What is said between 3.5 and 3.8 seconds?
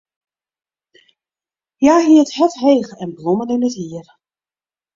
yn it